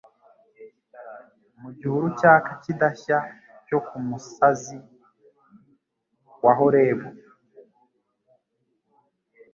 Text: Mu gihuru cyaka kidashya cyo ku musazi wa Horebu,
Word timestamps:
Mu 1.61 1.69
gihuru 1.77 2.07
cyaka 2.19 2.51
kidashya 2.63 3.17
cyo 3.67 3.79
ku 3.87 3.95
musazi 4.07 4.77
wa 6.43 6.53
Horebu, 6.59 7.09